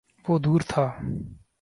وہ 0.27 0.39
دور 0.39 0.61
تھا۔ 0.67 0.85